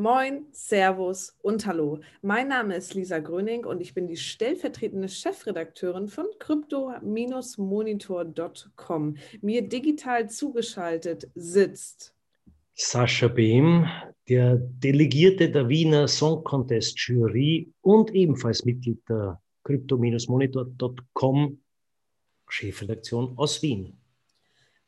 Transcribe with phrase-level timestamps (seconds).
[0.00, 2.00] Moin, Servus und Hallo.
[2.22, 9.16] Mein Name ist Lisa Gröning und ich bin die stellvertretende Chefredakteurin von crypto-monitor.com.
[9.42, 12.14] Mir digital zugeschaltet sitzt
[12.72, 13.86] Sascha Behm,
[14.26, 21.60] der Delegierte der Wiener Song Contest Jury und ebenfalls Mitglied der crypto-monitor.com
[22.48, 23.98] Chefredaktion aus Wien.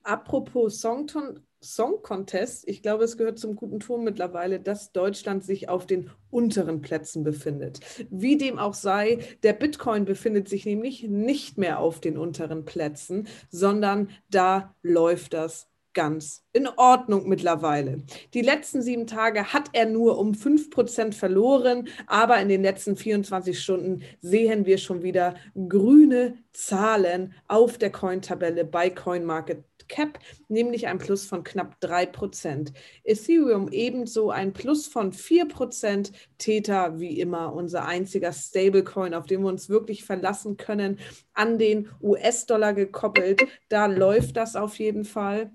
[0.04, 5.68] Apropos Songton Song Contest, ich glaube, es gehört zum guten Ton mittlerweile, dass Deutschland sich
[5.68, 7.80] auf den unteren Plätzen befindet.
[8.10, 13.28] Wie dem auch sei, der Bitcoin befindet sich nämlich nicht mehr auf den unteren Plätzen,
[13.50, 18.02] sondern da läuft das ganz in Ordnung mittlerweile.
[18.34, 23.60] Die letzten sieben Tage hat er nur um 5% verloren, aber in den letzten 24
[23.60, 25.34] Stunden sehen wir schon wieder
[25.68, 32.72] grüne Zahlen auf der Coin-Tabelle bei CoinMarket Cap, nämlich ein Plus von knapp 3%.
[33.04, 36.12] Ethereum ebenso ein Plus von 4%.
[36.38, 40.98] Tether, wie immer, unser einziger Stablecoin, auf den wir uns wirklich verlassen können,
[41.34, 43.46] an den US-Dollar gekoppelt.
[43.68, 45.52] Da läuft das auf jeden Fall.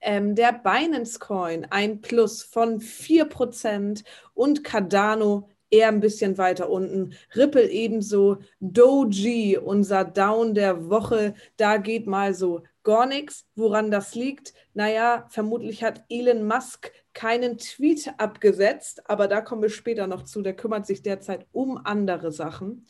[0.00, 7.14] Ähm, der Binance Coin ein Plus von 4% und Cardano eher ein bisschen weiter unten.
[7.34, 8.38] Ripple ebenso.
[8.60, 13.44] Doji, unser Down der Woche, da geht mal so gar nichts.
[13.56, 14.54] Woran das liegt?
[14.72, 20.40] Naja, vermutlich hat Elon Musk keinen Tweet abgesetzt, aber da kommen wir später noch zu.
[20.40, 22.86] Der kümmert sich derzeit um andere Sachen.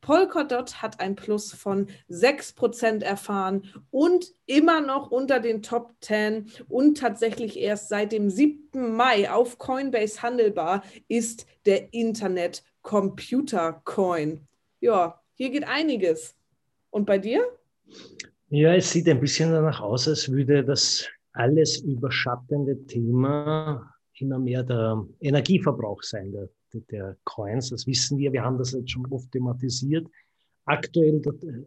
[0.00, 6.98] Polkadot hat ein Plus von 6% erfahren und immer noch unter den Top 10 und
[6.98, 8.94] tatsächlich erst seit dem 7.
[8.94, 14.46] Mai auf Coinbase handelbar ist der Internet Computer Coin.
[14.78, 16.36] Ja, hier geht einiges.
[16.90, 17.44] Und bei dir?
[18.54, 24.62] Ja, es sieht ein bisschen danach aus, als würde das alles überschattende Thema immer mehr
[24.62, 26.48] der Energieverbrauch sein, der
[26.90, 27.70] der Coins.
[27.70, 28.32] Das wissen wir.
[28.32, 30.06] Wir haben das jetzt schon oft thematisiert.
[30.64, 31.20] Aktuell,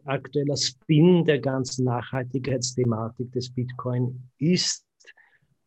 [0.06, 4.86] aktueller Spin der ganzen Nachhaltigkeitsthematik des Bitcoin ist,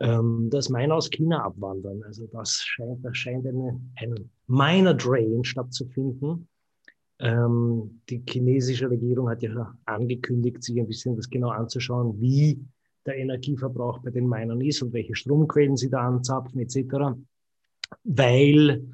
[0.01, 2.03] ähm, dass Miner aus China abwandern.
[2.05, 6.49] Also das scheint, da scheint eine, ein Miner Drain stattzufinden.
[7.21, 12.61] Ähm, die chinesische Regierung hat ja angekündigt, sich ein bisschen das genau anzuschauen, wie
[13.07, 17.17] der Energieverbrauch bei den Minern ist und welche Stromquellen sie da anzapfen etc.
[18.05, 18.85] Weil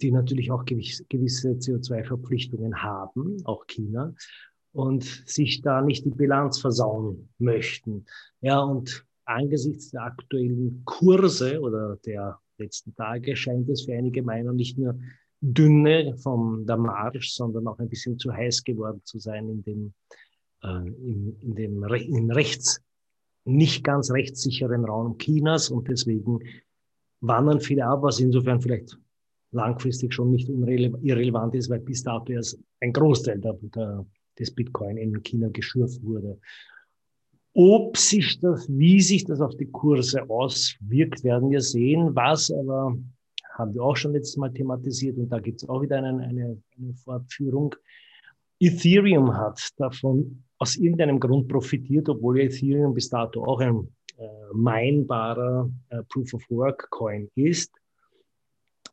[0.00, 4.14] die natürlich auch gewisse CO2-Verpflichtungen haben, auch China,
[4.72, 8.06] und sich da nicht die Bilanz versauen möchten.
[8.40, 14.56] Ja, und angesichts der aktuellen Kurse oder der letzten Tage scheint es für einige Meinung
[14.56, 14.98] nicht nur
[15.40, 19.94] dünne von der Marsch, sondern auch ein bisschen zu heiß geworden zu sein in dem,
[20.62, 22.80] äh, in, in dem in rechts,
[23.44, 26.40] nicht ganz rechtssicheren Raum Chinas und deswegen
[27.20, 28.98] wandern viele ab, was insofern vielleicht
[29.52, 34.06] langfristig schon nicht irrelevant ist, weil bis dato erst ein Großteil der, der,
[34.38, 36.38] des Bitcoin in China geschürft wurde.
[37.52, 42.14] Ob sich das, wie sich das auf die Kurse auswirkt, werden wir sehen.
[42.14, 42.96] Was aber
[43.54, 46.62] haben wir auch schon letztes Mal thematisiert und da gibt es auch wieder eine, eine,
[46.78, 47.74] eine Fortführung.
[48.58, 55.70] Ethereum hat davon aus irgendeinem Grund profitiert, obwohl Ethereum bis dato auch ein äh, meinbarer
[55.88, 57.72] äh, Proof of Work Coin ist.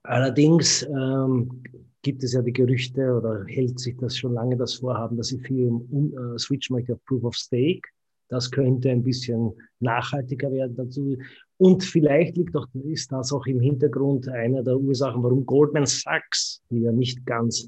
[0.03, 1.61] Allerdings ähm,
[2.01, 5.85] gibt es ja die Gerüchte oder hält sich das schon lange das Vorhaben, dass Ethereum
[5.91, 7.81] um, äh, switchen möchte auf Proof of Stake.
[8.29, 9.51] Das könnte ein bisschen
[9.81, 11.17] nachhaltiger werden dazu.
[11.57, 16.61] Und vielleicht liegt auch, ist das auch im Hintergrund einer der Ursachen, warum Goldman Sachs,
[16.69, 17.67] die ja nicht ganz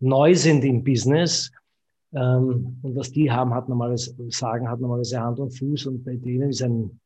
[0.00, 1.50] neu sind im Business,
[2.14, 6.16] ähm, und was die haben, hat normalerweise, sagen, hat normalerweise Hand und Fuß und bei
[6.16, 6.98] denen ist ein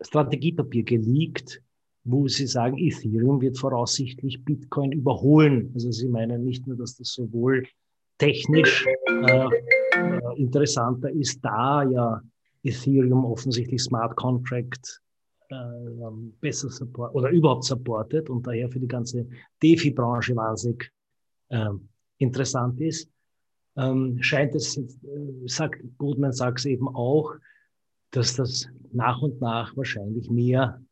[0.00, 1.60] Strategiepapier geleakt,
[2.04, 5.70] wo Sie sagen, Ethereum wird voraussichtlich Bitcoin überholen.
[5.74, 7.66] Also Sie meinen nicht nur, dass das sowohl
[8.18, 8.86] technisch
[9.26, 12.22] äh, äh, interessanter ist, da ja
[12.62, 15.00] Ethereum offensichtlich Smart Contract
[16.40, 19.26] besser support oder überhaupt supportet und daher für die ganze
[19.62, 20.90] DeFi-Branche wahnsinnig
[21.48, 21.70] äh,
[22.18, 23.10] interessant ist.
[23.76, 24.86] Ähm, scheint es, äh,
[25.46, 27.34] sagt Goldman Sachs eben auch,
[28.10, 30.82] dass das nach und nach wahrscheinlich mehr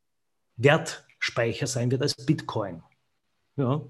[0.57, 2.83] Wertspeicher sein wird als Bitcoin.
[3.57, 3.83] Ja.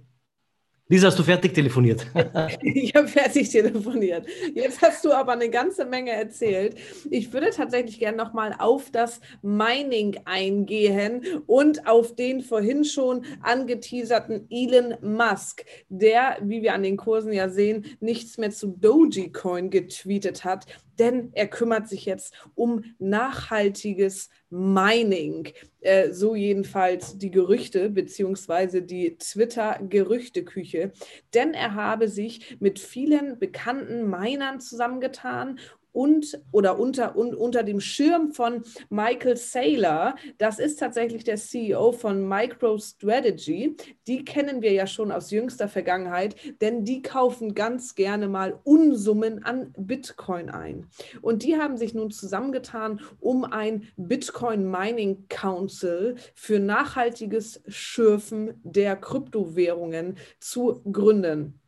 [0.90, 2.06] Lisa, hast du fertig telefoniert?
[2.62, 4.26] ich habe fertig telefoniert.
[4.54, 6.76] Jetzt hast du aber eine ganze Menge erzählt.
[7.10, 14.46] Ich würde tatsächlich gerne nochmal auf das Mining eingehen und auf den vorhin schon angeteaserten
[14.48, 20.44] Elon Musk, der, wie wir an den Kursen ja sehen, nichts mehr zu Dogecoin getweetet
[20.44, 20.64] hat.
[20.98, 25.52] Denn er kümmert sich jetzt um nachhaltiges Mining.
[25.80, 30.92] Äh, so jedenfalls die Gerüchte beziehungsweise die Twitter-Gerüchteküche.
[31.34, 35.58] Denn er habe sich mit vielen bekannten Minern zusammengetan
[35.92, 40.14] und oder unter, un, unter dem Schirm von Michael Saylor.
[40.38, 43.76] Das ist tatsächlich der CEO von MicroStrategy.
[44.06, 49.44] Die kennen wir ja schon aus jüngster Vergangenheit, denn die kaufen ganz gerne mal Unsummen
[49.44, 50.86] an Bitcoin ein.
[51.22, 58.96] Und die haben sich nun zusammengetan, um ein Bitcoin Mining Council für nachhaltiges Schürfen der
[58.96, 61.60] Kryptowährungen zu gründen.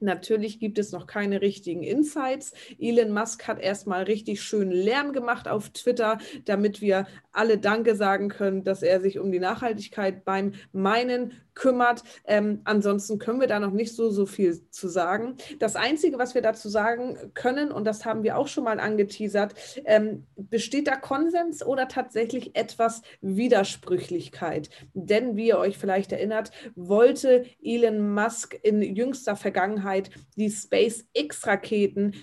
[0.00, 2.52] Natürlich gibt es noch keine richtigen Insights.
[2.78, 8.28] Elon Musk hat erstmal richtig schön Lärm gemacht auf Twitter, damit wir alle Danke sagen
[8.28, 12.02] können, dass er sich um die Nachhaltigkeit beim Meinen kümmert.
[12.24, 15.36] Ähm, ansonsten können wir da noch nicht so, so viel zu sagen.
[15.58, 19.54] Das Einzige, was wir dazu sagen können, und das haben wir auch schon mal angeteasert,
[19.84, 24.70] ähm, besteht da Konsens oder tatsächlich etwas Widersprüchlichkeit?
[24.94, 32.14] Denn, wie ihr euch vielleicht erinnert, wollte Elon Musk in jüngster Vergangenheit die SpaceX-Raketen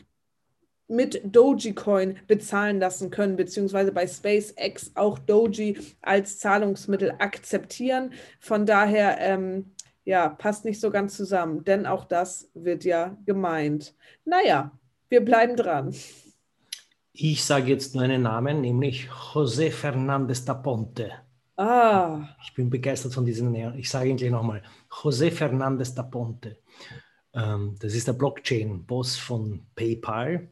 [0.87, 8.13] mit Dogecoin bezahlen lassen können, beziehungsweise bei SpaceX auch Doji als Zahlungsmittel akzeptieren.
[8.39, 9.71] Von daher, ähm,
[10.03, 13.95] ja, passt nicht so ganz zusammen, denn auch das wird ja gemeint.
[14.23, 14.71] Naja,
[15.09, 15.95] wir bleiben dran.
[17.13, 21.11] Ich sage jetzt nur einen Namen, nämlich José Fernández da Ponte.
[21.57, 22.27] Ah.
[22.43, 23.79] Ich bin begeistert von diesem Namen.
[23.79, 24.61] Ich sage ihn gleich nochmal.
[24.89, 26.57] José Fernández da Ponte.
[27.33, 30.49] Ähm, das ist der Blockchain-Boss von PayPal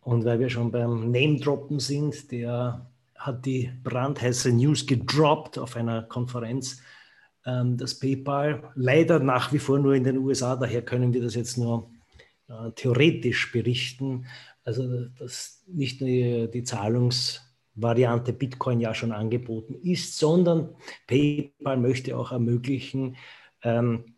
[0.00, 6.02] und weil wir schon beim Name-Droppen sind, der hat die brandheiße News gedroppt auf einer
[6.02, 6.80] Konferenz,
[7.44, 8.70] ähm, dass PayPal.
[8.74, 11.90] Leider nach wie vor nur in den USA, daher können wir das jetzt nur
[12.48, 14.26] äh, theoretisch berichten,
[14.64, 20.74] also dass nicht nur die, Zahlungsvariante Bitcoin ja schon angeboten ist, sondern
[21.06, 23.16] PayPal möchte auch ermöglichen,
[23.62, 24.16] ähm,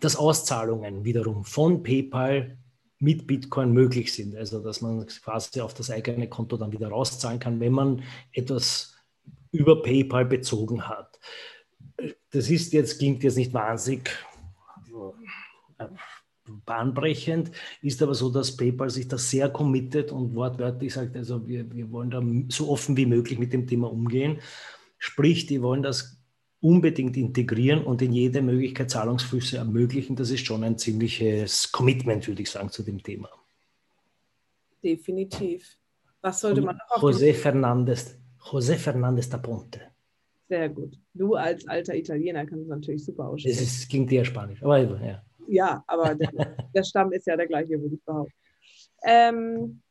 [0.00, 2.58] dass Auszahlungen wiederum von PayPal
[3.04, 4.34] mit Bitcoin möglich sind.
[4.34, 8.02] Also dass man quasi auf das eigene Konto dann wieder rauszahlen kann, wenn man
[8.32, 8.94] etwas
[9.52, 11.20] über PayPal bezogen hat.
[12.32, 14.10] Das ist jetzt, klingt jetzt nicht wahnsinnig
[15.78, 15.86] äh,
[16.66, 17.52] bahnbrechend,
[17.82, 21.90] ist aber so, dass PayPal sich da sehr committet und wortwörtlich sagt, also wir, wir
[21.90, 24.40] wollen da so offen wie möglich mit dem Thema umgehen.
[24.98, 26.23] Sprich, die wollen das
[26.64, 30.16] unbedingt integrieren und in jede Möglichkeit Zahlungsflüsse ermöglichen.
[30.16, 33.28] Das ist schon ein ziemliches Commitment, würde ich sagen, zu dem Thema.
[34.82, 35.76] Definitiv.
[36.22, 39.80] Was sollte man noch José Fernandez, José Fernandez da Ponte.
[40.48, 40.98] Sehr gut.
[41.12, 43.62] Du als alter Italiener kannst es natürlich super aussprechen.
[43.62, 45.22] Es klingt eher Spanisch, aber ja.
[45.46, 48.32] Ja, aber der, der Stamm ist ja der gleiche, würde ich behaupten.
[49.06, 49.82] Ähm,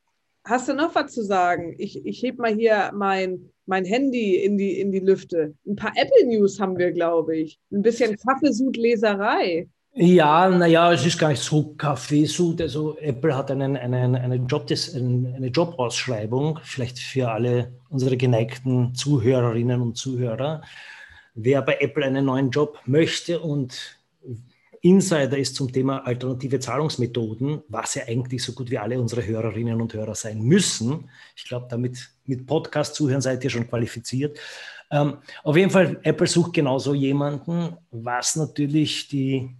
[0.43, 1.75] hast du noch was zu sagen?
[1.77, 5.53] Ich, ich heb mal hier mein mein Handy in die, in die Lüfte.
[5.65, 7.59] Ein paar Apple News haben wir, glaube ich.
[7.71, 9.67] Ein bisschen Kaffeesud-Leserei.
[9.95, 12.61] Ja, naja, es ist gar nicht so Kaffeesud.
[12.61, 19.81] Also Apple hat einen, einen, eine, Job, eine Jobausschreibung, vielleicht für alle unsere geneigten Zuhörerinnen
[19.81, 20.63] und Zuhörer.
[21.35, 23.97] Wer bei Apple einen neuen Job möchte und
[24.85, 29.79] Insider ist zum Thema alternative Zahlungsmethoden, was ja eigentlich so gut wie alle unsere Hörerinnen
[29.79, 31.09] und Hörer sein müssen.
[31.37, 34.37] Ich glaube, damit mit Podcast zuhören seid ihr schon qualifiziert.
[34.91, 39.55] Ähm, auf jeden Fall, Apple sucht genauso jemanden, was natürlich die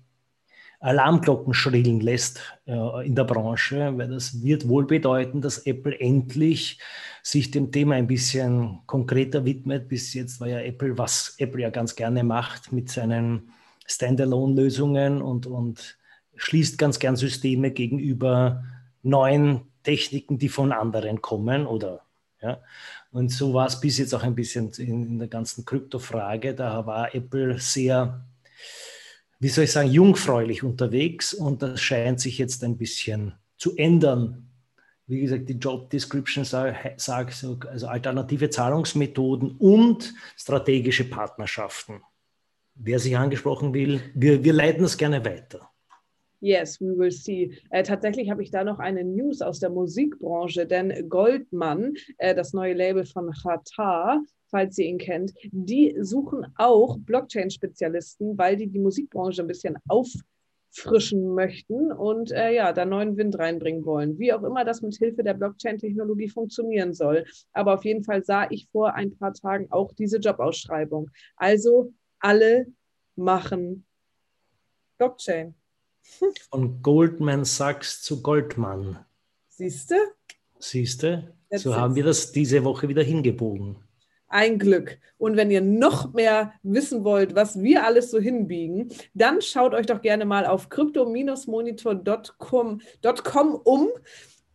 [0.82, 6.80] Alarmglocken schrillen lässt äh, in der Branche, weil das wird wohl bedeuten, dass Apple endlich
[7.22, 9.88] sich dem Thema ein bisschen konkreter widmet.
[9.88, 13.53] Bis jetzt war ja Apple, was Apple ja ganz gerne macht mit seinen
[13.86, 15.98] Standalone-Lösungen und, und
[16.36, 18.63] schließt ganz gern Systeme gegenüber
[19.02, 22.02] neuen Techniken, die von anderen kommen oder
[22.42, 22.62] ja.
[23.12, 26.54] Und so war es bis jetzt auch ein bisschen in, in der ganzen Krypto-Frage.
[26.54, 28.25] Da war Apple sehr,
[29.40, 34.50] wie soll ich sagen, jungfräulich unterwegs und das scheint sich jetzt ein bisschen zu ändern.
[35.06, 42.02] Wie gesagt, die Job Description sagt, also alternative Zahlungsmethoden und strategische Partnerschaften
[42.75, 45.70] wer sich angesprochen will, wir, wir leiten das gerne weiter.
[46.44, 47.58] Yes, we will see.
[47.70, 52.51] Äh, tatsächlich habe ich da noch eine News aus der Musikbranche, denn Goldman, äh, das
[52.51, 58.80] neue Label von Qatar, falls ihr ihn kennt, die suchen auch Blockchain-Spezialisten, weil die die
[58.80, 64.20] Musikbranche ein bisschen auffrischen möchten und äh, ja, da neuen Wind reinbringen wollen.
[64.20, 67.24] Wie auch immer das mit Hilfe der Blockchain-Technologie funktionieren soll.
[67.53, 71.10] Aber auf jeden Fall sah ich vor ein paar Tagen auch diese Jobausschreibung.
[71.38, 72.68] Also alle
[73.15, 73.86] machen
[74.98, 75.53] Blockchain.
[76.50, 79.06] Von Goldman Sachs zu Goldman.
[79.50, 79.96] Siehst du?
[80.60, 83.77] Siehste, so haben wir das diese Woche wieder hingebogen.
[84.27, 84.98] Ein Glück.
[85.18, 89.86] Und wenn ihr noch mehr wissen wollt, was wir alles so hinbiegen, dann schaut euch
[89.86, 93.89] doch gerne mal auf crypto-monitor.com um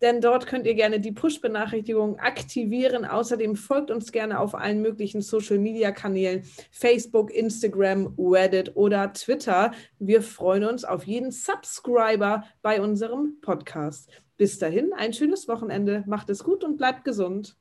[0.01, 3.05] denn dort könnt ihr gerne die Push-Benachrichtigungen aktivieren.
[3.05, 9.73] Außerdem folgt uns gerne auf allen möglichen Social-Media-Kanälen, Facebook, Instagram, Reddit oder Twitter.
[9.99, 14.11] Wir freuen uns auf jeden Subscriber bei unserem Podcast.
[14.37, 17.57] Bis dahin, ein schönes Wochenende, macht es gut und bleibt gesund.